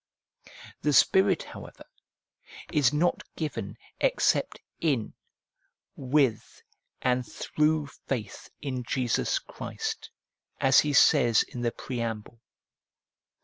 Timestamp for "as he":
10.59-10.91